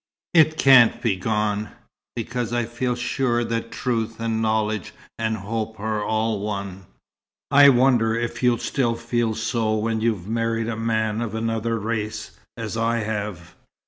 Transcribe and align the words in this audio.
It 0.33 0.57
can't 0.57 0.99
be 0.99 1.15
gone, 1.15 1.69
because 2.15 2.53
I 2.53 2.65
feel 2.65 2.95
sure 2.95 3.43
that 3.43 3.71
truth 3.71 4.19
and 4.19 4.41
knowledge 4.41 4.95
and 5.19 5.37
hope 5.37 5.79
are 5.79 6.03
all 6.03 6.39
one." 6.39 6.87
"I 7.51 7.69
wonder 7.69 8.15
if 8.15 8.41
you'll 8.41 8.57
still 8.57 8.95
feel 8.95 9.35
so 9.35 9.75
when 9.75 10.01
you've 10.01 10.27
married 10.27 10.69
a 10.69 10.75
man 10.75 11.21
of 11.21 11.35
another 11.35 11.77
race 11.77 12.31
as 12.57 12.75
I 12.75 13.01
have?" 13.01 13.53